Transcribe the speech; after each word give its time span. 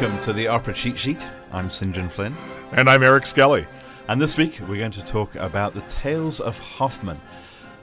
Welcome 0.00 0.22
to 0.22 0.32
the 0.32 0.46
Opera 0.46 0.74
Cheat 0.74 0.96
Sheet. 0.96 1.20
I'm 1.50 1.68
St. 1.68 1.92
John 1.92 2.08
Flynn. 2.08 2.36
And 2.70 2.88
I'm 2.88 3.02
Eric 3.02 3.26
Skelly. 3.26 3.66
And 4.06 4.22
this 4.22 4.38
week 4.38 4.60
we're 4.68 4.78
going 4.78 4.92
to 4.92 5.04
talk 5.04 5.34
about 5.34 5.74
The 5.74 5.80
Tales 5.88 6.38
of 6.38 6.56
Hoffmann 6.56 7.20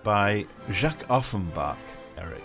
by 0.02 0.46
Jacques 0.72 1.04
Offenbach, 1.10 1.78
Eric. 2.18 2.42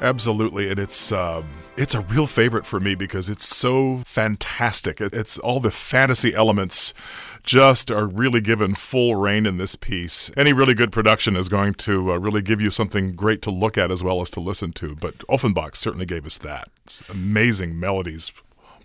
Absolutely, 0.00 0.70
and 0.70 0.78
it's 0.78 1.10
um, 1.10 1.44
it's 1.76 1.92
a 1.92 2.02
real 2.02 2.28
favorite 2.28 2.66
for 2.66 2.78
me 2.78 2.94
because 2.94 3.28
it's 3.28 3.48
so 3.48 4.04
fantastic. 4.06 5.00
It's 5.00 5.38
all 5.38 5.58
the 5.58 5.72
fantasy 5.72 6.32
elements 6.32 6.94
just 7.42 7.90
are 7.90 8.06
really 8.06 8.40
given 8.40 8.76
full 8.76 9.16
reign 9.16 9.44
in 9.44 9.56
this 9.56 9.74
piece. 9.74 10.30
Any 10.36 10.52
really 10.52 10.74
good 10.74 10.92
production 10.92 11.34
is 11.34 11.48
going 11.48 11.74
to 11.74 12.12
uh, 12.12 12.16
really 12.16 12.42
give 12.42 12.60
you 12.60 12.70
something 12.70 13.16
great 13.16 13.42
to 13.42 13.50
look 13.50 13.76
at 13.76 13.90
as 13.90 14.04
well 14.04 14.20
as 14.20 14.30
to 14.30 14.40
listen 14.40 14.70
to. 14.74 14.94
But 14.94 15.24
Offenbach 15.28 15.74
certainly 15.74 16.06
gave 16.06 16.24
us 16.24 16.38
that. 16.38 16.68
It's 16.84 17.02
amazing 17.08 17.80
melodies, 17.80 18.30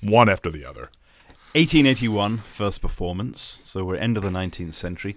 one 0.02 0.30
after 0.30 0.50
the 0.50 0.66
other. 0.66 0.90
1881, 1.54 2.40
first 2.52 2.82
performance, 2.82 3.62
so 3.64 3.86
we're 3.86 3.96
end 3.96 4.18
of 4.18 4.24
the 4.24 4.30
19th 4.30 4.74
century. 4.74 5.16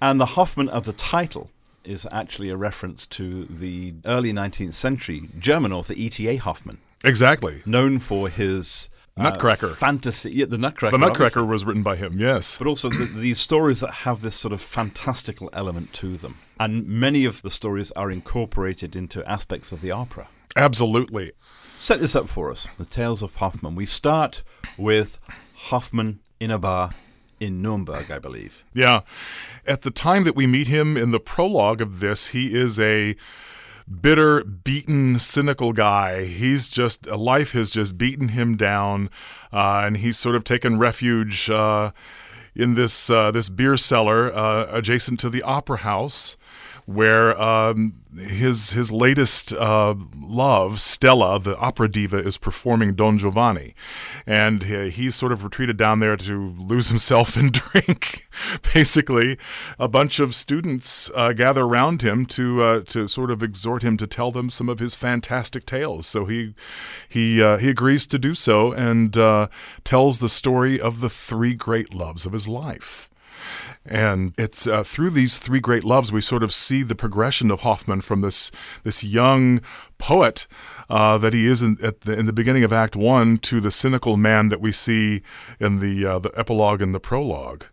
And 0.00 0.20
the 0.20 0.26
Hoffmann 0.26 0.68
of 0.68 0.84
the 0.84 0.92
title 0.94 1.50
is 1.84 2.06
actually 2.10 2.48
a 2.48 2.56
reference 2.56 3.04
to 3.06 3.44
the 3.44 3.94
early 4.06 4.32
19th 4.32 4.74
century 4.74 5.28
German 5.38 5.72
author 5.72 5.92
E.T.A. 5.94 6.36
Hoffmann. 6.36 6.78
Exactly. 7.04 7.62
Known 7.66 7.98
for 7.98 8.30
his 8.30 8.88
uh, 9.16 9.24
Nutcracker. 9.24 9.68
fantasy. 9.68 10.32
Yeah, 10.32 10.46
the 10.46 10.58
Nutcracker. 10.58 10.96
The 10.96 11.06
Nutcracker 11.06 11.40
obviously. 11.40 11.52
was 11.52 11.64
written 11.64 11.82
by 11.82 11.96
him, 11.96 12.18
yes. 12.18 12.56
But 12.56 12.66
also 12.66 12.88
the, 12.88 13.04
these 13.04 13.38
stories 13.38 13.80
that 13.80 13.92
have 13.92 14.22
this 14.22 14.36
sort 14.36 14.52
of 14.52 14.60
fantastical 14.60 15.50
element 15.52 15.92
to 15.94 16.16
them. 16.16 16.38
And 16.58 16.86
many 16.86 17.24
of 17.24 17.42
the 17.42 17.50
stories 17.50 17.90
are 17.92 18.10
incorporated 18.10 18.96
into 18.96 19.28
aspects 19.28 19.70
of 19.70 19.82
the 19.82 19.90
opera. 19.90 20.28
Absolutely. 20.56 21.32
Set 21.76 22.00
this 22.00 22.16
up 22.16 22.28
for 22.28 22.50
us 22.50 22.66
The 22.78 22.84
Tales 22.84 23.22
of 23.22 23.36
Hoffmann. 23.36 23.74
We 23.74 23.84
start 23.84 24.42
with 24.78 25.18
Hoffmann 25.54 26.20
in 26.40 26.50
a 26.50 26.58
bar 26.58 26.92
in 27.40 27.60
Nuremberg, 27.60 28.10
I 28.10 28.18
believe. 28.18 28.64
Yeah. 28.72 29.00
At 29.66 29.82
the 29.82 29.90
time 29.90 30.24
that 30.24 30.34
we 30.34 30.46
meet 30.46 30.66
him 30.66 30.96
in 30.96 31.10
the 31.10 31.20
prologue 31.20 31.80
of 31.80 32.00
this, 32.00 32.28
he 32.28 32.54
is 32.54 32.80
a 32.80 33.16
bitter, 34.00 34.44
beaten, 34.44 35.18
cynical 35.18 35.72
guy. 35.72 36.24
He's 36.24 36.68
just, 36.68 37.06
life 37.06 37.52
has 37.52 37.70
just 37.70 37.98
beaten 37.98 38.28
him 38.28 38.56
down, 38.56 39.10
uh, 39.52 39.82
and 39.84 39.98
he's 39.98 40.18
sort 40.18 40.36
of 40.36 40.44
taken 40.44 40.78
refuge 40.78 41.50
uh, 41.50 41.90
in 42.54 42.76
this, 42.76 43.10
uh, 43.10 43.30
this 43.30 43.50
beer 43.50 43.76
cellar 43.76 44.34
uh, 44.34 44.68
adjacent 44.70 45.20
to 45.20 45.28
the 45.28 45.42
opera 45.42 45.78
house. 45.78 46.36
Where 46.86 47.40
um, 47.40 47.94
his 48.14 48.72
his 48.72 48.92
latest 48.92 49.52
uh, 49.54 49.94
love, 50.14 50.80
Stella, 50.80 51.40
the 51.40 51.56
opera 51.56 51.90
diva, 51.90 52.18
is 52.18 52.36
performing 52.36 52.94
Don 52.94 53.16
Giovanni, 53.16 53.74
and 54.26 54.62
he, 54.62 54.90
he's 54.90 55.14
sort 55.14 55.32
of 55.32 55.42
retreated 55.42 55.76
down 55.76 56.00
there 56.00 56.16
to 56.16 56.54
lose 56.58 56.88
himself 56.94 57.36
in 57.36 57.50
drink. 57.52 58.28
Basically, 58.74 59.38
a 59.78 59.88
bunch 59.88 60.20
of 60.20 60.34
students 60.34 61.10
uh, 61.14 61.32
gather 61.32 61.62
around 61.62 62.02
him 62.02 62.26
to 62.26 62.62
uh, 62.62 62.80
to 62.88 63.08
sort 63.08 63.30
of 63.30 63.42
exhort 63.42 63.82
him 63.82 63.96
to 63.96 64.06
tell 64.06 64.30
them 64.30 64.50
some 64.50 64.68
of 64.68 64.78
his 64.78 64.94
fantastic 64.94 65.64
tales. 65.64 66.06
So 66.06 66.26
he 66.26 66.54
he 67.08 67.42
uh, 67.42 67.56
he 67.56 67.70
agrees 67.70 68.06
to 68.08 68.18
do 68.18 68.34
so 68.34 68.72
and 68.72 69.16
uh, 69.16 69.48
tells 69.84 70.18
the 70.18 70.28
story 70.28 70.78
of 70.78 71.00
the 71.00 71.10
three 71.10 71.54
great 71.54 71.94
loves 71.94 72.26
of 72.26 72.32
his 72.32 72.46
life. 72.46 73.08
And 73.86 74.32
it's 74.38 74.66
uh, 74.66 74.82
through 74.82 75.10
these 75.10 75.38
three 75.38 75.60
great 75.60 75.84
loves 75.84 76.10
we 76.10 76.20
sort 76.20 76.42
of 76.42 76.54
see 76.54 76.82
the 76.82 76.94
progression 76.94 77.50
of 77.50 77.60
Hoffmann 77.60 78.00
from 78.00 78.22
this 78.22 78.50
this 78.82 79.04
young 79.04 79.60
poet 79.98 80.46
uh, 80.88 81.18
that 81.18 81.34
he 81.34 81.46
is 81.46 81.62
in, 81.62 81.74
the, 81.76 82.12
in 82.12 82.26
the 82.26 82.32
beginning 82.32 82.64
of 82.64 82.72
Act 82.72 82.96
One 82.96 83.38
to 83.38 83.60
the 83.60 83.70
cynical 83.70 84.16
man 84.16 84.48
that 84.48 84.60
we 84.60 84.72
see 84.72 85.22
in 85.60 85.80
the 85.80 86.06
uh, 86.06 86.18
the 86.18 86.32
epilogue 86.38 86.80
and 86.80 86.94
the 86.94 87.00
prologue. 87.00 87.64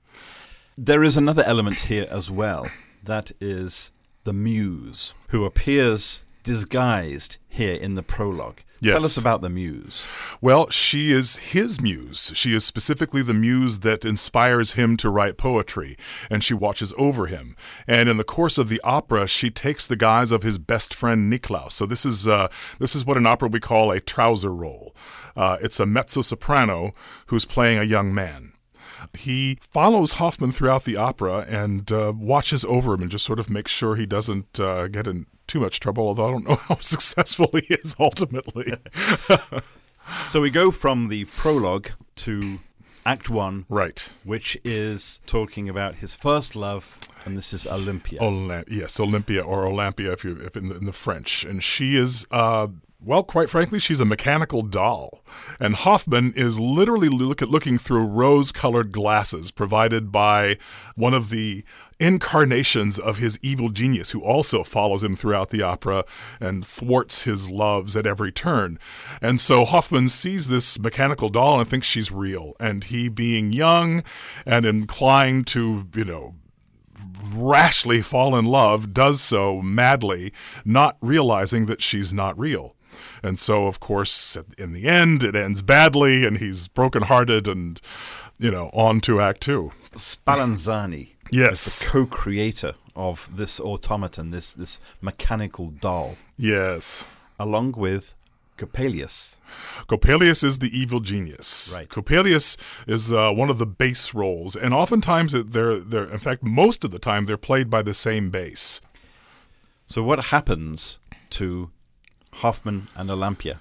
There 0.77 1.03
is 1.03 1.17
another 1.17 1.43
element 1.43 1.81
here 1.81 2.07
as 2.09 2.31
well. 2.31 2.69
That 3.03 3.31
is 3.39 3.91
the 4.23 4.33
muse, 4.33 5.13
who 5.29 5.45
appears 5.45 6.23
disguised 6.43 7.37
here 7.49 7.75
in 7.75 7.95
the 7.95 8.03
prologue. 8.03 8.61
Yes. 8.83 8.93
Tell 8.95 9.05
us 9.05 9.17
about 9.17 9.41
the 9.41 9.49
muse. 9.49 10.07
Well, 10.41 10.71
she 10.71 11.11
is 11.11 11.37
his 11.37 11.79
muse. 11.79 12.31
She 12.33 12.55
is 12.55 12.65
specifically 12.65 13.21
the 13.21 13.33
muse 13.33 13.79
that 13.79 14.03
inspires 14.03 14.71
him 14.71 14.97
to 14.97 15.09
write 15.11 15.37
poetry, 15.37 15.95
and 16.31 16.43
she 16.43 16.55
watches 16.55 16.91
over 16.97 17.27
him. 17.27 17.55
And 17.85 18.09
in 18.09 18.17
the 18.17 18.23
course 18.23 18.57
of 18.57 18.69
the 18.69 18.81
opera, 18.83 19.27
she 19.27 19.51
takes 19.51 19.85
the 19.85 19.95
guise 19.95 20.31
of 20.31 20.41
his 20.41 20.57
best 20.57 20.95
friend 20.95 21.31
Niklaus. 21.31 21.73
So 21.73 21.85
this 21.85 22.07
is 22.07 22.27
uh, 22.27 22.47
this 22.79 22.95
is 22.95 23.05
what 23.05 23.17
in 23.17 23.27
opera 23.27 23.49
we 23.49 23.59
call 23.59 23.91
a 23.91 23.99
trouser 23.99 24.51
role. 24.51 24.95
Uh, 25.35 25.57
it's 25.61 25.79
a 25.79 25.85
mezzo 25.85 26.23
soprano 26.23 26.95
who's 27.27 27.45
playing 27.45 27.77
a 27.77 27.83
young 27.83 28.11
man. 28.11 28.53
He 29.13 29.59
follows 29.61 30.13
Hoffmann 30.13 30.51
throughout 30.51 30.85
the 30.85 30.95
opera 30.95 31.45
and 31.47 31.91
uh, 31.91 32.13
watches 32.15 32.65
over 32.65 32.95
him 32.95 33.01
and 33.03 33.11
just 33.11 33.25
sort 33.25 33.39
of 33.39 33.49
makes 33.49 33.71
sure 33.71 33.95
he 33.95 34.05
doesn't 34.07 34.59
uh, 34.59 34.87
get 34.87 35.05
in 35.05 35.27
too 35.51 35.59
much 35.59 35.81
trouble, 35.81 36.07
although 36.07 36.27
I 36.27 36.31
don't 36.31 36.47
know 36.47 36.55
how 36.67 36.77
successful 36.79 37.49
he 37.53 37.73
is 37.73 37.95
ultimately. 37.99 38.73
So 40.29 40.41
we 40.41 40.49
go 40.49 40.71
from 40.71 41.07
the 41.07 41.25
prologue 41.25 41.89
to 42.17 42.59
Act 43.05 43.29
One, 43.29 43.65
right. 43.69 44.09
which 44.25 44.57
is 44.65 45.21
talking 45.25 45.69
about 45.69 45.95
his 45.95 46.15
first 46.15 46.53
love, 46.55 46.97
and 47.23 47.37
this 47.37 47.53
is 47.53 47.65
Olympia. 47.65 48.19
Ola- 48.19 48.65
yes, 48.67 48.99
Olympia 48.99 49.41
or 49.41 49.65
Olympia, 49.65 50.11
if 50.11 50.25
you 50.25 50.35
if 50.37 50.57
in 50.57 50.67
the, 50.69 50.75
in 50.75 50.85
the 50.85 50.91
French, 50.91 51.45
and 51.45 51.63
she 51.63 51.95
is. 51.95 52.25
Uh, 52.29 52.67
well, 53.03 53.23
quite 53.23 53.49
frankly, 53.49 53.79
she's 53.79 53.99
a 53.99 54.05
mechanical 54.05 54.61
doll. 54.61 55.23
And 55.59 55.75
Hoffmann 55.75 56.33
is 56.35 56.59
literally 56.59 57.09
look 57.09 57.41
looking 57.41 57.77
through 57.77 58.05
rose 58.05 58.51
colored 58.51 58.91
glasses 58.91 59.49
provided 59.49 60.11
by 60.11 60.57
one 60.95 61.13
of 61.13 61.29
the 61.29 61.63
incarnations 61.99 62.99
of 62.99 63.17
his 63.17 63.39
evil 63.41 63.69
genius, 63.69 64.11
who 64.11 64.21
also 64.21 64.63
follows 64.63 65.03
him 65.03 65.15
throughout 65.15 65.49
the 65.49 65.63
opera 65.63 66.05
and 66.39 66.65
thwarts 66.65 67.23
his 67.23 67.49
loves 67.49 67.95
at 67.95 68.05
every 68.05 68.31
turn. 68.31 68.77
And 69.21 69.39
so 69.39 69.65
Hoffmann 69.65 70.07
sees 70.07 70.47
this 70.47 70.79
mechanical 70.79 71.29
doll 71.29 71.59
and 71.59 71.67
thinks 71.67 71.87
she's 71.87 72.11
real. 72.11 72.53
And 72.59 72.83
he, 72.83 73.07
being 73.07 73.51
young 73.51 74.03
and 74.45 74.65
inclined 74.65 75.47
to, 75.47 75.87
you 75.95 76.05
know, 76.05 76.35
rashly 77.33 78.01
fall 78.01 78.35
in 78.35 78.45
love, 78.45 78.93
does 78.93 79.21
so 79.21 79.61
madly, 79.61 80.33
not 80.65 80.97
realizing 81.01 81.65
that 81.65 81.81
she's 81.81 82.13
not 82.13 82.37
real. 82.37 82.75
And 83.23 83.37
so, 83.37 83.67
of 83.67 83.79
course, 83.79 84.35
in 84.57 84.73
the 84.73 84.87
end, 84.87 85.23
it 85.23 85.35
ends 85.35 85.61
badly, 85.61 86.25
and 86.25 86.37
he's 86.37 86.67
brokenhearted, 86.67 87.47
and 87.47 87.79
you 88.39 88.49
know, 88.51 88.69
on 88.73 88.99
to 89.01 89.21
Act 89.21 89.41
Two. 89.41 89.71
Spallanzani 89.93 91.09
Yes. 91.31 91.79
the 91.79 91.85
co-creator 91.85 92.73
of 92.95 93.29
this 93.35 93.59
automaton, 93.59 94.31
this 94.31 94.51
this 94.53 94.79
mechanical 95.01 95.67
doll, 95.69 96.17
Yes. 96.37 97.03
along 97.39 97.73
with 97.73 98.15
Coppelius. 98.57 99.35
Coppelius 99.87 100.43
is 100.43 100.59
the 100.59 100.75
evil 100.77 100.99
genius. 100.99 101.73
Right. 101.75 101.89
Coppelius 101.89 102.57
is 102.87 103.11
uh, 103.11 103.31
one 103.31 103.49
of 103.49 103.57
the 103.57 103.65
bass 103.65 104.13
roles, 104.13 104.55
and 104.55 104.73
oftentimes 104.73 105.33
they're 105.33 105.79
they're 105.79 106.09
in 106.11 106.19
fact 106.19 106.43
most 106.43 106.83
of 106.83 106.91
the 106.91 106.99
time 106.99 107.25
they're 107.25 107.37
played 107.37 107.69
by 107.69 107.81
the 107.81 107.93
same 107.93 108.29
bass. 108.29 108.81
So 109.87 110.01
what 110.03 110.25
happens 110.25 110.99
to 111.31 111.71
Hoffmann 112.33 112.87
and 112.95 113.09
Olympia? 113.09 113.59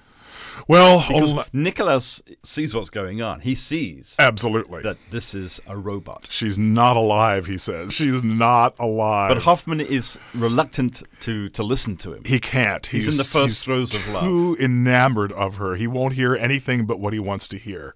Well, 0.67 1.03
Because 1.07 1.33
Ola- 1.33 1.45
Nicholas 1.53 2.21
sees 2.43 2.73
what's 2.73 2.89
going 2.89 3.21
on. 3.21 3.41
He 3.41 3.55
sees 3.55 4.15
absolutely. 4.19 4.81
that 4.83 4.97
this 5.09 5.33
is 5.33 5.59
a 5.67 5.77
robot. 5.77 6.27
She's 6.31 6.57
not 6.57 6.95
alive, 6.97 7.47
he 7.47 7.57
says. 7.57 7.93
She's 7.93 8.23
not 8.23 8.75
alive. 8.79 9.29
But 9.29 9.43
Hoffmann 9.43 9.79
is 9.79 10.19
reluctant 10.33 11.03
to, 11.21 11.49
to 11.49 11.63
listen 11.63 11.97
to 11.97 12.13
him. 12.13 12.23
He 12.25 12.39
can't. 12.39 12.85
He's 12.85 13.07
in 13.07 13.17
the 13.17 13.23
first 13.23 13.65
throes 13.65 13.95
of 13.95 14.07
love. 14.09 14.23
Too 14.23 14.57
enamored 14.59 15.31
of 15.31 15.55
her. 15.55 15.75
He 15.75 15.87
won't 15.87 16.13
hear 16.13 16.35
anything 16.35 16.85
but 16.85 16.99
what 16.99 17.13
he 17.13 17.19
wants 17.19 17.47
to 17.49 17.57
hear. 17.57 17.95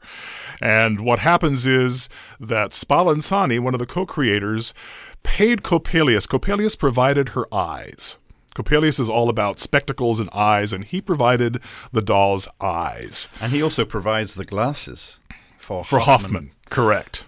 And 0.61 1.01
what 1.01 1.19
happens 1.19 1.65
is 1.67 2.09
that 2.39 2.71
Spallanzani, 2.71 3.59
one 3.59 3.73
of 3.75 3.79
the 3.79 3.85
co-creators, 3.85 4.73
paid 5.23 5.61
Coppelius. 5.61 6.27
Coppelius 6.27 6.77
provided 6.77 7.29
her 7.29 7.53
eyes. 7.53 8.17
Coppelius 8.55 8.99
is 8.99 9.09
all 9.09 9.29
about 9.29 9.59
spectacles 9.59 10.19
and 10.19 10.29
eyes, 10.31 10.71
and 10.71 10.85
he 10.85 11.01
provided 11.01 11.61
the 11.91 12.01
doll's 12.01 12.47
eyes 12.61 13.27
And 13.41 13.51
he 13.51 13.61
also 13.61 13.85
provides 13.85 14.35
the 14.35 14.45
glasses 14.45 15.19
for, 15.57 15.83
for 15.83 15.99
Hoffmann. 15.99 16.51
Correct. 16.69 17.25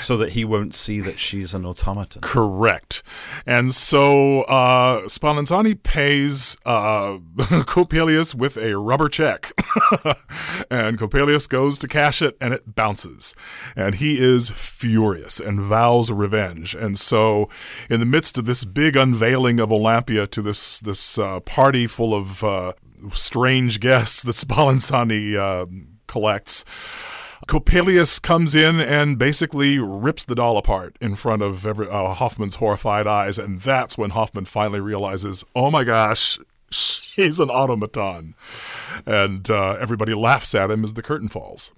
So 0.00 0.16
that 0.16 0.32
he 0.32 0.44
won't 0.44 0.74
see 0.74 1.00
that 1.00 1.18
she's 1.18 1.54
an 1.54 1.64
automaton. 1.64 2.22
Correct. 2.22 3.02
And 3.46 3.74
so 3.74 4.42
uh, 4.42 5.02
Spallanzani 5.02 5.82
pays 5.82 6.56
uh, 6.64 7.18
Coppelius 7.36 8.34
with 8.34 8.56
a 8.56 8.76
rubber 8.76 9.08
check. 9.08 9.52
and 10.70 10.98
Coppelius 10.98 11.48
goes 11.48 11.78
to 11.78 11.88
cash 11.88 12.22
it, 12.22 12.36
and 12.40 12.54
it 12.54 12.74
bounces. 12.74 13.34
And 13.74 13.96
he 13.96 14.18
is 14.18 14.50
furious 14.50 15.40
and 15.40 15.60
vows 15.60 16.10
revenge. 16.10 16.74
And 16.74 16.98
so, 16.98 17.48
in 17.88 18.00
the 18.00 18.06
midst 18.06 18.38
of 18.38 18.44
this 18.44 18.64
big 18.64 18.96
unveiling 18.96 19.60
of 19.60 19.72
Olympia 19.72 20.26
to 20.28 20.42
this, 20.42 20.80
this 20.80 21.18
uh, 21.18 21.40
party 21.40 21.86
full 21.86 22.14
of 22.14 22.42
uh, 22.44 22.72
strange 23.12 23.80
guests 23.80 24.22
that 24.22 24.32
Spallanzani 24.34 25.36
uh, 25.36 25.66
collects, 26.06 26.64
Coppelius 27.46 28.20
comes 28.20 28.54
in 28.54 28.80
and 28.80 29.18
basically 29.18 29.78
rips 29.78 30.24
the 30.24 30.34
doll 30.34 30.56
apart 30.56 30.96
in 31.00 31.14
front 31.14 31.42
of 31.42 31.66
every, 31.66 31.88
uh, 31.88 32.14
Hoffmann's 32.14 32.56
horrified 32.56 33.06
eyes, 33.06 33.38
and 33.38 33.60
that's 33.60 33.96
when 33.98 34.10
Hoffmann 34.10 34.46
finally 34.46 34.80
realizes, 34.80 35.44
oh 35.54 35.70
my 35.70 35.84
gosh, 35.84 36.38
she's 36.70 37.38
an 37.38 37.50
automaton. 37.50 38.34
And 39.04 39.48
uh, 39.50 39.76
everybody 39.80 40.14
laughs 40.14 40.54
at 40.54 40.70
him 40.70 40.84
as 40.84 40.94
the 40.94 41.02
curtain 41.02 41.28
falls. 41.28 41.70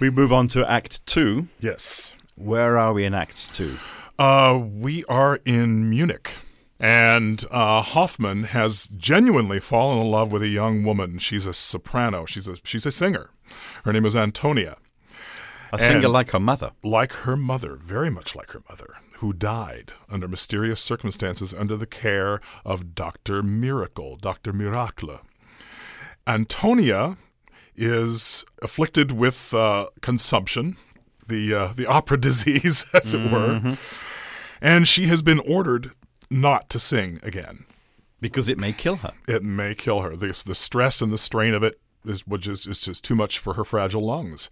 We 0.00 0.10
move 0.10 0.32
on 0.32 0.48
to 0.48 0.68
Act 0.68 1.04
Two. 1.06 1.48
Yes. 1.60 2.12
Where 2.34 2.76
are 2.78 2.92
we 2.92 3.04
in 3.04 3.14
Act 3.14 3.54
Two? 3.54 3.78
Uh, 4.18 4.60
we 4.60 5.04
are 5.04 5.40
in 5.44 5.88
Munich. 5.88 6.34
And 6.80 7.44
uh, 7.50 7.82
Hoffmann 7.82 8.44
has 8.44 8.88
genuinely 8.96 9.58
fallen 9.58 9.98
in 9.98 10.10
love 10.10 10.30
with 10.30 10.42
a 10.42 10.48
young 10.48 10.84
woman. 10.84 11.18
She's 11.18 11.46
a 11.46 11.52
soprano. 11.52 12.24
She's 12.24 12.46
a 12.46 12.56
she's 12.62 12.86
a 12.86 12.92
singer. 12.92 13.30
Her 13.84 13.92
name 13.92 14.04
is 14.04 14.16
Antonia. 14.16 14.76
A 15.72 15.78
singer 15.78 16.08
like 16.08 16.30
her 16.30 16.40
mother. 16.40 16.72
like 16.82 17.12
her 17.12 17.36
mother, 17.36 17.76
very 17.76 18.08
much 18.10 18.34
like 18.34 18.52
her 18.52 18.62
mother, 18.70 18.94
who 19.18 19.34
died 19.34 19.92
under 20.08 20.26
mysterious 20.26 20.80
circumstances 20.80 21.52
under 21.52 21.76
the 21.76 21.86
care 21.86 22.40
of 22.64 22.94
Dr. 22.94 23.42
Miracle, 23.42 24.16
Dr. 24.16 24.54
Miracle. 24.54 25.20
Antonia 26.26 27.16
is 27.76 28.44
afflicted 28.62 29.12
with 29.12 29.52
uh, 29.54 29.88
consumption, 30.00 30.76
the 31.26 31.54
uh, 31.54 31.72
the 31.74 31.86
opera 31.86 32.18
disease, 32.28 32.86
as 32.94 33.14
it 33.14 33.30
were, 33.30 33.76
and 34.60 34.88
she 34.88 35.06
has 35.06 35.22
been 35.22 35.38
ordered 35.40 35.92
not 36.30 36.68
to 36.70 36.78
sing 36.78 37.20
again. 37.22 37.64
Because 38.20 38.48
it 38.48 38.58
may 38.58 38.72
kill 38.72 38.96
her. 38.96 39.12
It 39.28 39.44
may 39.44 39.76
kill 39.76 40.00
her. 40.00 40.16
The, 40.16 40.42
the 40.44 40.54
stress 40.54 41.00
and 41.00 41.12
the 41.12 41.18
strain 41.18 41.54
of 41.54 41.62
it 41.62 41.78
which 42.26 42.48
is, 42.48 42.66
is 42.66 42.80
just 42.80 43.04
too 43.04 43.14
much 43.14 43.38
for 43.38 43.54
her 43.54 43.64
fragile 43.64 44.04
lungs. 44.04 44.50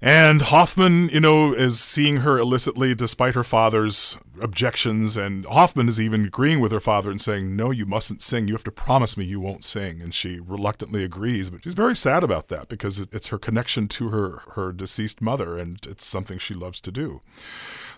And 0.00 0.42
Hoffmann, 0.42 1.08
you 1.08 1.18
know, 1.18 1.52
is 1.52 1.80
seeing 1.80 2.18
her 2.18 2.38
illicitly 2.38 2.94
despite 2.94 3.34
her 3.34 3.42
father's 3.42 4.16
objections. 4.40 5.16
And 5.16 5.44
Hoffmann 5.46 5.88
is 5.88 6.00
even 6.00 6.26
agreeing 6.26 6.60
with 6.60 6.70
her 6.70 6.80
father 6.80 7.10
and 7.10 7.20
saying, 7.20 7.56
No, 7.56 7.72
you 7.72 7.84
mustn't 7.84 8.22
sing. 8.22 8.46
You 8.46 8.54
have 8.54 8.64
to 8.64 8.70
promise 8.70 9.16
me 9.16 9.24
you 9.24 9.40
won't 9.40 9.64
sing. 9.64 10.00
And 10.00 10.14
she 10.14 10.38
reluctantly 10.38 11.02
agrees. 11.02 11.50
But 11.50 11.64
she's 11.64 11.74
very 11.74 11.96
sad 11.96 12.22
about 12.22 12.46
that 12.48 12.68
because 12.68 13.00
it's 13.00 13.28
her 13.28 13.38
connection 13.38 13.88
to 13.88 14.10
her, 14.10 14.42
her 14.54 14.72
deceased 14.72 15.20
mother, 15.20 15.58
and 15.58 15.84
it's 15.86 16.06
something 16.06 16.38
she 16.38 16.54
loves 16.54 16.80
to 16.82 16.92
do. 16.92 17.20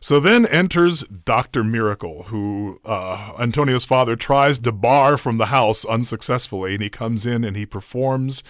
So 0.01 0.21
then 0.21 0.47
enters 0.47 1.03
Dr. 1.03 1.63
Miracle, 1.63 2.25
who 2.25 2.81
uh, 2.87 3.35
Antonia's 3.39 3.85
father 3.85 4.17
tries 4.17 4.59
to 4.61 4.73
bar 4.73 5.19
from 5.19 5.37
the 5.37 5.47
house 5.47 5.85
unsuccessfully. 5.85 6.75
And 6.75 6.83
he 6.83 6.89
comes 6.89 7.27
in 7.27 7.45
and 7.45 7.59
he 7.59 7.67
performs 7.67 8.43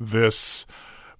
this 0.00 0.66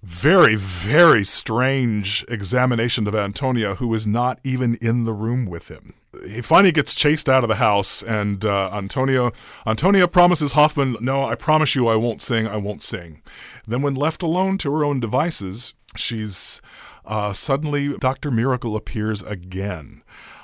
very, 0.03 0.55
very 0.55 1.23
strange 1.23 2.23
examination 2.27 3.07
of 3.07 3.15
Antonia, 3.15 3.75
who 3.75 3.93
is 3.93 4.05
not 4.05 4.39
even 4.43 4.75
in 4.75 5.05
the 5.05 5.13
room 5.13 5.45
with 5.45 5.69
him. 5.69 5.95
He 6.25 6.41
finally 6.41 6.71
gets 6.71 6.95
chased 6.95 7.27
out 7.27 7.43
of 7.43 7.47
the 7.47 7.55
house, 7.55 8.01
and 8.03 8.43
uh, 8.45 8.69
Antonio 8.73 9.31
Antonia 9.65 10.07
promises 10.07 10.53
Hoffmann, 10.53 10.97
"No, 11.01 11.25
I 11.25 11.35
promise 11.35 11.75
you, 11.75 11.87
I 11.87 11.95
won't 11.95 12.21
sing. 12.21 12.47
I 12.47 12.57
won't 12.57 12.81
sing." 12.81 13.21
Then, 13.67 13.81
when 13.81 13.95
left 13.95 14.23
alone 14.23 14.57
to 14.59 14.71
her 14.71 14.83
own 14.83 14.99
devices, 14.99 15.73
she's 15.95 16.61
uh, 17.05 17.33
suddenly 17.33 17.97
Doctor 17.97 18.31
Miracle 18.31 18.75
appears 18.75 19.21
again. 19.23 20.03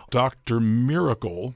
Doctor 0.10 0.60
Miracle 0.60 1.56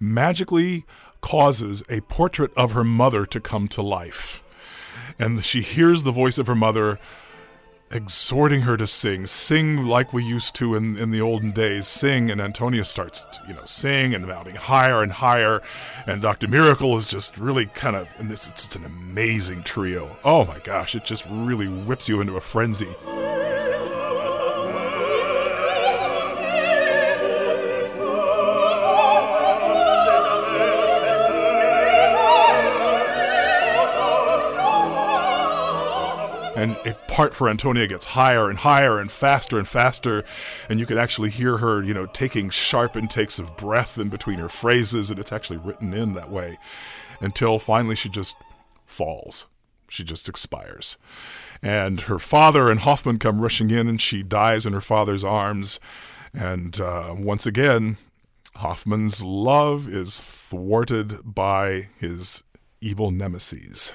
magically 0.00 0.84
causes 1.20 1.82
a 1.88 2.00
portrait 2.02 2.52
of 2.56 2.72
her 2.72 2.84
mother 2.84 3.24
to 3.24 3.40
come 3.40 3.68
to 3.68 3.80
life 3.80 4.43
and 5.18 5.44
she 5.44 5.62
hears 5.62 6.02
the 6.02 6.12
voice 6.12 6.38
of 6.38 6.46
her 6.46 6.54
mother 6.54 6.98
exhorting 7.90 8.62
her 8.62 8.76
to 8.76 8.86
sing 8.86 9.26
sing 9.26 9.84
like 9.84 10.12
we 10.12 10.24
used 10.24 10.54
to 10.56 10.74
in, 10.74 10.96
in 10.98 11.10
the 11.10 11.20
olden 11.20 11.52
days 11.52 11.86
sing. 11.86 12.30
And 12.30 12.40
antonia 12.40 12.84
starts 12.84 13.22
to, 13.22 13.40
you 13.46 13.54
know 13.54 13.64
sing 13.64 14.14
and 14.14 14.26
mounting 14.26 14.56
higher 14.56 15.02
and 15.02 15.12
higher. 15.12 15.62
And 16.06 16.20
dr 16.20 16.46
miracle 16.48 16.96
is 16.96 17.06
just 17.06 17.36
really 17.38 17.66
kind 17.66 17.94
of 17.94 18.08
and 18.18 18.30
this 18.30 18.48
it's, 18.48 18.66
it's 18.66 18.76
an 18.76 18.84
amazing 18.84 19.62
trio. 19.62 20.16
Oh 20.24 20.44
my 20.44 20.58
gosh 20.60 20.94
it 20.94 21.04
just 21.04 21.24
really 21.30 21.68
whips 21.68 22.08
you 22.08 22.20
into 22.20 22.36
a 22.36 22.40
frenzy 22.40 22.94
and 36.64 36.78
it 36.86 36.96
part 37.08 37.34
for 37.34 37.50
Antonia 37.50 37.86
gets 37.86 38.06
higher 38.06 38.48
and 38.48 38.58
higher 38.58 38.98
and 38.98 39.12
faster 39.12 39.58
and 39.58 39.68
faster, 39.68 40.24
and 40.70 40.80
you 40.80 40.86
can 40.86 40.96
actually 40.96 41.28
hear 41.28 41.58
her, 41.58 41.82
you 41.82 41.92
know, 41.92 42.06
taking 42.06 42.48
sharp 42.48 42.96
intakes 42.96 43.38
of 43.38 43.54
breath 43.56 43.98
in 43.98 44.08
between 44.08 44.38
her 44.38 44.48
phrases, 44.48 45.10
and 45.10 45.20
it's 45.20 45.32
actually 45.32 45.58
written 45.58 45.92
in 45.92 46.14
that 46.14 46.30
way, 46.30 46.58
until 47.20 47.58
finally 47.58 47.94
she 47.94 48.08
just 48.08 48.36
falls. 48.86 49.44
She 49.90 50.04
just 50.04 50.26
expires. 50.26 50.96
And 51.62 52.02
her 52.02 52.18
father 52.18 52.70
and 52.70 52.80
Hoffmann 52.80 53.18
come 53.18 53.42
rushing 53.42 53.70
in, 53.70 53.86
and 53.86 54.00
she 54.00 54.22
dies 54.22 54.64
in 54.64 54.72
her 54.72 54.80
father's 54.80 55.22
arms. 55.22 55.78
And 56.32 56.80
uh, 56.80 57.14
once 57.16 57.44
again, 57.44 57.98
Hoffmann's 58.56 59.22
love 59.22 59.86
is 59.86 60.18
thwarted 60.18 61.20
by 61.22 61.88
his 62.00 62.42
evil 62.80 63.10
nemesis. 63.10 63.92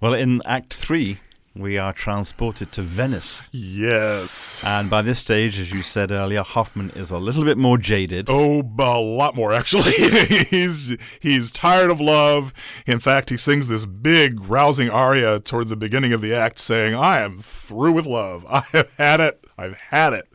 Well, 0.00 0.14
in 0.14 0.40
Act 0.46 0.72
Three, 0.72 1.18
we 1.58 1.76
are 1.76 1.92
transported 1.92 2.70
to 2.72 2.82
Venice. 2.82 3.48
Yes. 3.50 4.62
And 4.64 4.88
by 4.88 5.02
this 5.02 5.18
stage, 5.18 5.58
as 5.58 5.72
you 5.72 5.82
said 5.82 6.10
earlier, 6.10 6.42
Hoffmann 6.42 6.90
is 6.90 7.10
a 7.10 7.18
little 7.18 7.44
bit 7.44 7.58
more 7.58 7.76
jaded. 7.76 8.28
Oh, 8.30 8.60
a 8.60 9.00
lot 9.00 9.34
more 9.34 9.52
actually. 9.52 9.92
he's 10.50 10.96
he's 11.20 11.50
tired 11.50 11.90
of 11.90 12.00
love. 12.00 12.54
In 12.86 13.00
fact, 13.00 13.30
he 13.30 13.36
sings 13.36 13.68
this 13.68 13.86
big 13.86 14.40
rousing 14.40 14.88
aria 14.88 15.40
toward 15.40 15.68
the 15.68 15.76
beginning 15.76 16.12
of 16.12 16.20
the 16.20 16.34
act, 16.34 16.58
saying, 16.58 16.94
"I 16.94 17.20
am 17.20 17.38
through 17.38 17.92
with 17.92 18.06
love. 18.06 18.46
I 18.48 18.60
have 18.72 18.90
had 18.96 19.20
it. 19.20 19.44
I've 19.58 19.76
had 19.76 20.12
it." 20.12 20.28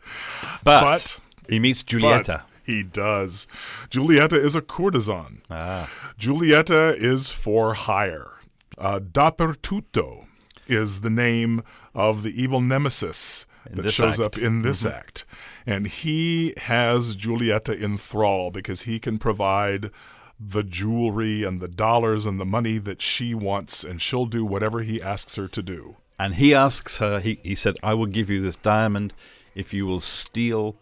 but, 0.63 0.81
but- 0.81 1.17
he 1.49 1.59
meets 1.59 1.83
Giulietta. 1.83 2.43
he 2.63 2.83
does. 2.83 3.47
Giulietta 3.89 4.39
is 4.39 4.55
a 4.55 4.61
courtesan. 4.61 5.41
Ah. 5.49 5.89
Giulietta 6.17 6.95
is 6.97 7.31
for 7.31 7.73
hire. 7.73 8.31
Uh, 8.77 8.99
Dappertutto 8.99 10.25
is 10.67 11.01
the 11.01 11.09
name 11.09 11.63
of 11.93 12.23
the 12.23 12.41
evil 12.41 12.61
nemesis 12.61 13.45
In 13.69 13.77
that 13.77 13.91
shows 13.91 14.19
act. 14.19 14.37
up 14.37 14.37
in 14.37 14.61
this 14.61 14.83
mm-hmm. 14.83 14.95
act. 14.95 15.25
And 15.65 15.87
he 15.87 16.53
has 16.57 17.15
Giulietta 17.15 17.73
in 17.73 17.97
thrall 17.97 18.51
because 18.51 18.83
he 18.83 18.99
can 18.99 19.17
provide 19.17 19.91
the 20.39 20.63
jewelry 20.63 21.43
and 21.43 21.61
the 21.61 21.67
dollars 21.67 22.25
and 22.25 22.39
the 22.39 22.45
money 22.45 22.77
that 22.77 23.01
she 23.01 23.33
wants, 23.33 23.83
and 23.83 24.01
she'll 24.01 24.25
do 24.25 24.43
whatever 24.43 24.81
he 24.81 25.01
asks 25.01 25.35
her 25.35 25.47
to 25.47 25.61
do. 25.61 25.95
And 26.19 26.35
he 26.35 26.53
asks 26.53 26.97
her, 26.97 27.19
he, 27.19 27.39
he 27.43 27.55
said, 27.55 27.75
I 27.81 27.93
will 27.93 28.05
give 28.05 28.29
you 28.29 28.41
this 28.41 28.55
diamond 28.57 29.13
if 29.55 29.73
you 29.73 29.85
will 29.85 29.99
steal 29.99 30.75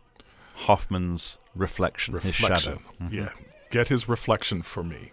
Hoffmann's 0.56 1.38
reflection, 1.56 2.14
his 2.16 2.40
reflection. 2.40 2.80
shadow. 3.00 3.10
Yeah, 3.10 3.30
get 3.70 3.90
his 3.90 4.08
reflection 4.08 4.62
for 4.62 4.84
me. 4.84 5.12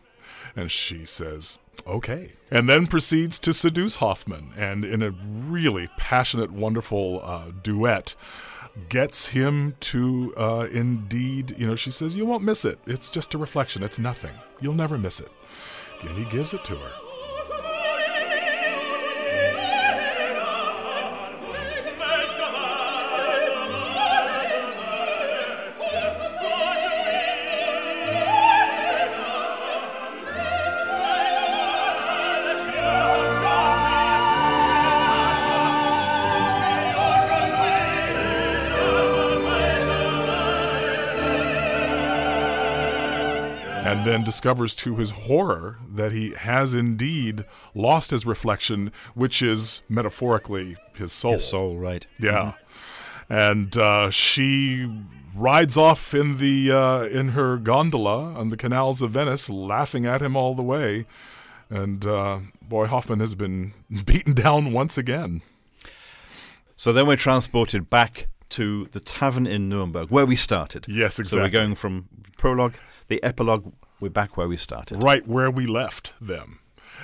And 0.59 0.73
she 0.73 1.05
says, 1.05 1.61
okay. 1.87 2.33
And 2.51 2.69
then 2.69 2.89
proceeds 2.89 3.39
to 3.39 3.55
seduce 3.55 3.97
Hoffmann, 3.97 4.53
and 4.57 4.85
in 4.85 5.03
a 5.05 5.11
really 5.13 5.89
passionate, 5.97 6.51
wonderful 6.51 7.21
uh, 7.23 7.53
duet, 7.63 8.17
gets 8.89 9.29
him 9.29 9.77
to 9.79 10.35
uh, 10.37 10.67
indeed, 10.73 11.55
you 11.57 11.65
know, 11.65 11.77
she 11.77 11.93
says, 11.93 12.17
you 12.17 12.27
won't 12.27 12.43
miss 12.43 12.65
it. 12.65 12.81
It's 12.89 13.09
just 13.09 13.35
a 13.35 13.39
reflection. 13.39 13.85
It's 13.85 14.01
nothing. 14.01 14.33
You'll 14.61 14.75
never 14.75 14.99
miss 14.99 15.21
it. 15.21 15.31
And 16.03 16.19
he 16.19 16.25
gives 16.25 16.53
it 16.53 16.65
to 16.65 16.75
her. 16.75 17.08
And 43.89 44.07
then 44.07 44.25
discovers 44.25 44.75
to 44.77 44.97
his 44.97 45.11
horror 45.11 45.79
that 45.91 46.13
he 46.13 46.31
has 46.35 46.75
indeed 46.75 47.45
lost 47.75 48.11
his 48.11 48.27
reflection, 48.27 48.93
which 49.15 49.41
is 49.43 49.83
metaphorically 49.89 50.77
his 50.95 51.13
soul. 51.13 51.33
His 51.33 51.47
soul, 51.47 51.77
right. 51.79 52.07
Yeah, 52.19 52.55
and 53.29 53.77
uh, 53.77 54.11
she 54.11 54.91
rides 55.35 55.77
off 55.77 56.15
in 56.15 56.39
the 56.39 56.71
uh, 56.71 57.03
in 57.05 57.31
her 57.31 57.57
gondola 57.57 58.35
on 58.35 58.49
the 58.49 58.57
canals 58.57 59.03
of 59.03 59.13
Venice, 59.13 59.49
laughing 59.49 60.07
at 60.07 60.23
him 60.23 60.37
all 60.37 60.55
the 60.55 60.63
way. 60.63 61.07
And 61.71 62.07
uh, 62.07 62.41
boy, 62.63 62.87
Hoffmann 62.87 63.21
has 63.21 63.35
been 63.35 63.75
beaten 64.05 64.35
down 64.35 64.73
once 64.73 64.97
again. 64.99 65.43
So 66.77 66.93
then 66.93 67.07
we're 67.07 67.17
transported 67.17 67.91
back 67.91 68.29
to 68.51 68.89
the 68.93 69.01
tavern 69.01 69.47
in 69.47 69.69
Nuremberg, 69.69 70.11
where 70.11 70.27
we 70.27 70.37
started. 70.37 70.87
Yes, 70.89 71.19
exactly. 71.19 71.39
So 71.39 71.43
we're 71.43 71.51
going 71.51 71.75
from 71.75 72.09
prologue, 72.37 72.75
the 73.09 73.23
epilogue, 73.23 73.73
we're 74.01 74.11
back 74.11 74.37
where 74.37 74.49
we 74.49 74.57
started. 74.57 75.03
right 75.03 75.27
where 75.27 75.51
we 75.51 75.67
left 75.67 76.15
them. 76.21 76.61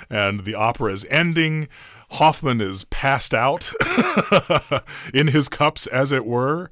And 0.09 0.41
the 0.45 0.55
opera 0.55 0.91
is 0.91 1.05
ending. 1.09 1.67
Hoffmann 2.11 2.61
is 2.61 2.83
passed 2.85 3.33
out 3.33 3.71
in 5.13 5.27
his 5.27 5.49
cups, 5.49 5.87
as 5.87 6.11
it 6.11 6.25
were. 6.25 6.69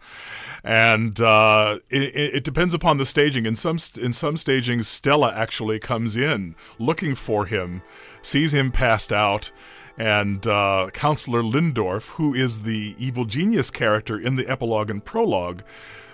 And 0.64 1.20
uh, 1.20 1.80
it, 1.90 2.36
it 2.36 2.44
depends 2.44 2.74
upon 2.74 2.98
the 2.98 3.06
staging. 3.06 3.46
In 3.46 3.56
some 3.56 3.78
in 4.00 4.14
some 4.14 4.38
stagings, 4.38 4.88
Stella 4.88 5.34
actually 5.34 5.80
comes 5.80 6.16
in 6.16 6.56
looking 6.80 7.16
for 7.16 7.46
him, 7.46 7.82
sees 8.22 8.54
him 8.54 8.72
passed 8.72 9.12
out, 9.12 9.52
and 9.98 10.46
uh, 10.48 10.90
Counselor 10.94 11.44
Lindorf, 11.44 12.12
who 12.12 12.34
is 12.34 12.64
the 12.64 12.96
evil 12.98 13.26
genius 13.26 13.70
character 13.70 14.18
in 14.18 14.36
the 14.36 14.48
epilogue 14.48 14.90
and 14.90 15.04
prologue, 15.04 15.64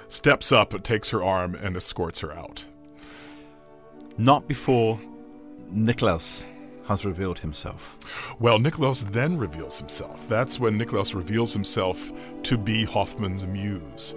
steps 0.08 0.52
up 0.52 0.74
and 0.74 0.84
takes 0.84 1.10
her 1.10 1.24
arm 1.24 1.56
and 1.56 1.76
escorts 1.78 2.20
her 2.20 2.34
out. 2.34 2.66
Not 4.18 4.48
before 4.48 5.00
Niklaus 5.74 6.48
has 6.88 7.06
revealed 7.06 7.40
himself. 7.40 7.98
Well, 8.40 8.58
Niklaus 8.58 9.10
then 9.12 9.38
reveals 9.38 9.80
himself. 9.80 10.28
That's 10.28 10.60
when 10.60 10.78
Niklaus 10.78 11.14
reveals 11.14 11.54
himself 11.54 12.12
to 12.44 12.58
be 12.58 12.84
Hoffmann's 12.84 13.46
muse. 13.46 14.16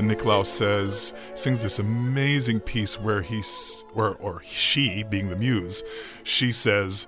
And 0.00 0.10
Niklaus 0.10 0.46
says, 0.46 1.12
sings 1.34 1.62
this 1.62 1.78
amazing 1.78 2.60
piece 2.60 2.98
where 2.98 3.20
he's, 3.20 3.84
or, 3.92 4.14
or 4.14 4.40
she, 4.42 5.02
being 5.02 5.28
the 5.28 5.36
muse, 5.36 5.82
she 6.24 6.52
says, 6.52 7.06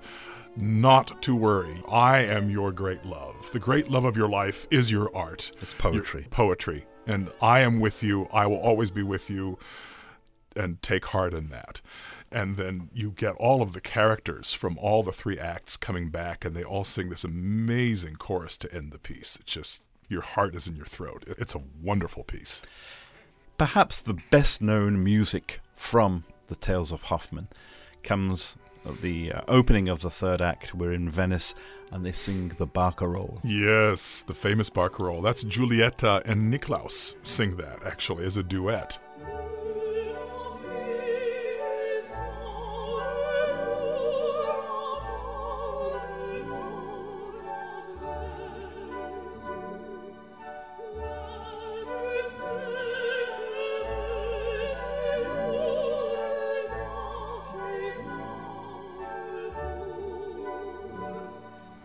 Not 0.55 1.19
to 1.23 1.35
worry, 1.35 1.81
I 1.89 2.19
am 2.19 2.51
your 2.51 2.71
great 2.71 3.03
love. 3.03 3.51
The 3.51 3.57
great 3.57 3.89
love 3.89 4.05
of 4.05 4.15
your 4.15 4.29
life 4.29 4.67
is 4.69 4.91
your 4.91 5.09
art. 5.15 5.49
It's 5.59 5.73
poetry. 5.73 6.21
Your 6.21 6.29
poetry. 6.29 6.85
And 7.07 7.31
I 7.41 7.61
am 7.61 7.79
with 7.79 8.03
you. 8.03 8.27
I 8.31 8.45
will 8.45 8.59
always 8.59 8.91
be 8.91 9.01
with 9.01 9.27
you. 9.27 9.57
And 10.55 10.79
take 10.83 11.05
heart 11.05 11.33
in 11.33 11.49
that. 11.49 11.81
And 12.31 12.57
then 12.57 12.91
you 12.93 13.09
get 13.09 13.33
all 13.37 13.63
of 13.63 13.73
the 13.73 13.81
characters 13.81 14.53
from 14.53 14.77
all 14.77 15.01
the 15.01 15.11
three 15.11 15.39
acts 15.39 15.77
coming 15.77 16.09
back, 16.09 16.45
and 16.45 16.55
they 16.55 16.63
all 16.63 16.83
sing 16.83 17.09
this 17.09 17.23
amazing 17.23 18.17
chorus 18.17 18.55
to 18.59 18.71
end 18.71 18.91
the 18.91 18.99
piece. 18.99 19.37
It's 19.37 19.51
just, 19.51 19.81
your 20.09 20.21
heart 20.21 20.55
is 20.55 20.67
in 20.67 20.75
your 20.75 20.85
throat. 20.85 21.23
It's 21.27 21.55
a 21.55 21.61
wonderful 21.81 22.23
piece. 22.23 22.61
Perhaps 23.57 24.01
the 24.01 24.17
best 24.29 24.61
known 24.61 25.03
music 25.03 25.61
from 25.75 26.23
the 26.47 26.55
Tales 26.55 26.91
of 26.91 27.03
Hoffmann 27.03 27.47
comes 28.03 28.55
at 28.85 29.01
the 29.01 29.31
uh, 29.31 29.41
opening 29.47 29.87
of 29.87 30.01
the 30.01 30.09
third 30.09 30.41
act. 30.41 30.73
We're 30.73 30.91
in 30.93 31.09
Venice 31.09 31.55
and 31.91 32.05
they 32.05 32.11
sing 32.11 32.49
the 32.57 32.67
Barcarolle. 32.67 33.39
Yes, 33.43 34.23
the 34.23 34.33
famous 34.33 34.69
barcarolle. 34.69 35.23
That's 35.23 35.43
Giulietta 35.43 36.23
and 36.25 36.51
Niklaus 36.51 37.15
sing 37.23 37.57
that, 37.57 37.83
actually, 37.85 38.25
as 38.25 38.35
a 38.35 38.43
duet. 38.43 38.97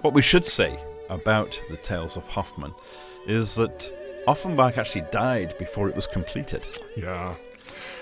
What 0.08 0.14
we 0.14 0.22
should 0.22 0.46
say 0.46 0.80
about 1.10 1.60
the 1.68 1.76
Tales 1.76 2.16
of 2.16 2.26
Hoffmann 2.28 2.72
is 3.26 3.54
that 3.56 3.92
Offenbach 4.26 4.78
actually 4.78 5.04
died 5.12 5.54
before 5.58 5.90
it 5.90 5.94
was 5.94 6.06
completed. 6.06 6.64
Yeah. 6.96 7.34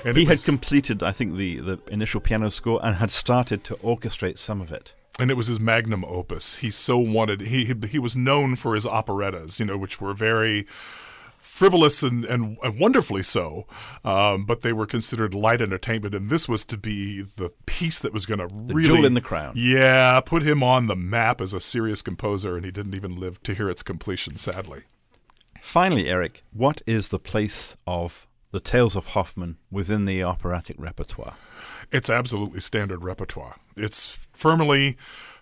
And 0.04 0.16
he 0.16 0.22
it 0.22 0.28
had 0.28 0.44
completed, 0.44 1.02
I 1.02 1.10
think, 1.10 1.34
the, 1.34 1.58
the 1.58 1.80
initial 1.88 2.20
piano 2.20 2.48
score 2.52 2.78
and 2.80 2.94
had 2.94 3.10
started 3.10 3.64
to 3.64 3.74
orchestrate 3.78 4.38
some 4.38 4.60
of 4.60 4.70
it. 4.70 4.94
and 5.18 5.32
it 5.32 5.34
was 5.34 5.48
his 5.48 5.58
magnum 5.58 6.04
opus. 6.04 6.58
He 6.58 6.70
so 6.70 6.96
wanted 6.96 7.40
he 7.40 7.64
he, 7.64 7.74
he 7.88 7.98
was 7.98 8.14
known 8.14 8.54
for 8.54 8.76
his 8.76 8.86
operettas, 8.86 9.58
you 9.58 9.66
know, 9.66 9.76
which 9.76 10.00
were 10.00 10.14
very 10.14 10.64
frivolous 11.38 12.02
and, 12.02 12.24
and, 12.24 12.58
and 12.62 12.78
wonderfully 12.78 13.22
so, 13.22 13.66
um, 14.04 14.44
but 14.44 14.60
they 14.60 14.72
were 14.72 14.86
considered 14.86 15.34
light 15.34 15.62
entertainment, 15.62 16.14
and 16.14 16.28
this 16.30 16.48
was 16.48 16.64
to 16.66 16.76
be 16.76 17.22
the 17.22 17.52
piece 17.66 17.98
that 17.98 18.12
was 18.12 18.26
going 18.26 18.38
to 18.38 18.48
really 18.54 18.84
jewel 18.84 19.04
in 19.04 19.14
the 19.14 19.20
crown. 19.20 19.54
Yeah, 19.56 20.20
put 20.20 20.42
him 20.42 20.62
on 20.62 20.86
the 20.86 20.96
map 20.96 21.40
as 21.40 21.54
a 21.54 21.60
serious 21.60 22.02
composer, 22.02 22.56
and 22.56 22.64
he 22.64 22.70
didn't 22.70 22.94
even 22.94 23.18
live 23.18 23.42
to 23.44 23.54
hear 23.54 23.70
its 23.70 23.82
completion, 23.82 24.36
sadly. 24.36 24.82
Finally, 25.62 26.08
Eric, 26.08 26.44
what 26.52 26.82
is 26.86 27.08
the 27.08 27.18
place 27.18 27.76
of 27.86 28.26
the 28.52 28.60
Tales 28.60 28.94
of 28.94 29.08
Hoffmann 29.08 29.56
within 29.70 30.04
the 30.04 30.22
operatic 30.22 30.76
repertoire? 30.78 31.36
It's 31.90 32.10
absolutely 32.10 32.60
standard 32.60 33.02
repertoire. 33.02 33.56
It's 33.76 34.28
firmly 34.32 34.96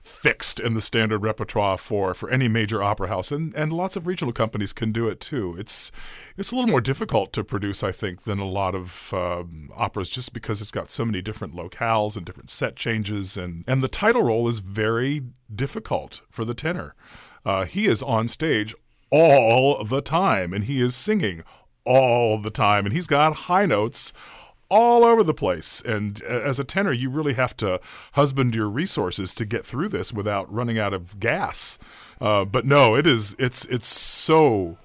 fixed 0.05 0.61
in 0.61 0.75
the 0.75 0.83
standard 0.83 1.23
repertoire 1.23 1.79
for, 1.79 2.13
for 2.13 2.29
any 2.29 2.47
major 2.47 2.83
opera 2.83 3.09
house, 3.09 3.33
and, 3.33 3.55
and 3.55 3.73
lots 3.73 3.97
of 3.97 4.07
regional 4.07 4.35
companies 4.35 4.75
can 4.75 4.93
do 4.93 5.09
it 5.09 5.19
too. 5.19 5.57
It's 5.59 5.91
it's 6.37 6.53
a 6.53 6.55
little 6.55 6.71
more 6.71 6.83
difficult 6.83 7.33
to 7.33 7.43
produce, 7.43 7.83
I 7.83 7.91
think, 7.91 8.25
than 8.25 8.39
a 8.39 8.47
lot 8.47 8.75
of 8.75 9.13
um, 9.15 9.71
operas, 9.75 10.11
just 10.11 10.35
because 10.35 10.61
it's 10.61 10.71
got 10.71 10.91
so 10.91 11.07
many 11.07 11.23
different 11.23 11.55
locales 11.57 12.17
and 12.17 12.27
different 12.27 12.51
set 12.51 12.77
changes, 12.77 13.39
and 13.39 13.65
and 13.67 13.83
the 13.83 13.89
title 13.89 14.23
role 14.23 14.47
is 14.47 14.59
very 14.59 15.23
difficult 15.53 16.21
for 16.31 16.45
the 16.45 16.55
tenor. 16.55 16.95
Uh, 17.47 17.65
he 17.65 17.87
is 17.87 18.03
on 18.03 18.29
stage 18.29 18.75
all 19.11 19.85
the 19.85 20.03
time, 20.03 20.53
and 20.53 20.65
he 20.65 20.83
is 20.83 20.95
singing 20.95 21.43
all 21.87 22.39
the 22.39 22.51
time, 22.51 22.85
and 22.85 22.93
he's 22.93 23.07
got 23.07 23.35
high 23.35 23.67
notes 23.67 24.13
all 24.75 25.05
over 25.05 25.23
the 25.23 25.33
place. 25.33 25.81
And 25.83 26.21
as 26.23 26.59
a 26.59 26.65
tenor, 26.65 26.93
you 26.93 27.09
really 27.09 27.35
have 27.35 27.57
to 27.59 27.81
husband 28.15 28.57
your 28.57 28.69
resources 28.69 29.33
to 29.35 29.47
get 29.47 29.65
through 29.65 29.89
this 29.89 30.13
without 30.13 30.53
running 30.53 30.81
out 30.81 30.93
of 30.93 31.21
gas. 31.21 31.79
Uh, 32.21 32.45
but 32.45 32.67
no, 32.67 32.97
it 32.97 33.07
is 33.07 33.37
it's 33.39 33.65
it's 33.67 33.87
so 33.87 34.77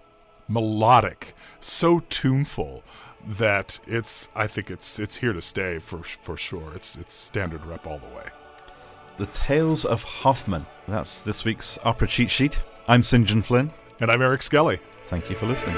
melodic, 0.48 1.34
so 1.60 2.02
tuneful 2.02 2.84
that 3.26 3.80
it's 3.88 4.30
I 4.36 4.46
think 4.46 4.70
it's 4.70 5.00
it's 5.00 5.18
here 5.18 5.34
to 5.34 5.42
stay 5.42 5.80
for 5.80 6.04
for 6.04 6.38
sure. 6.38 6.72
It's 6.76 6.96
it's 6.96 7.14
standard 7.16 7.66
rep 7.66 7.88
all 7.88 7.98
the 7.98 8.16
way. 8.16 8.28
The 9.18 9.26
Tales 9.28 9.86
of 9.86 10.04
Hoffmann. 10.04 10.68
That's 10.88 11.20
this 11.20 11.44
week's 11.44 11.80
opera 11.84 12.08
cheat 12.08 12.30
sheet. 12.30 12.60
I'm 12.88 13.02
St. 13.02 13.26
John 13.26 13.42
Flynn. 13.42 13.72
And 14.00 14.10
I'm 14.10 14.22
Eric 14.22 14.44
Skelly. 14.44 14.80
Thank 15.08 15.30
you 15.30 15.36
for 15.36 15.48
listening. 15.48 15.76